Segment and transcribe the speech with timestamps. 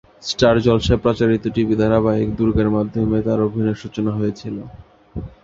[0.23, 4.55] Star জলসায় প্রচারিত TV ধারাবাহিক দুর্গার মাধ্যমে তার অভিনয়ের সূচনা হয়েছিল।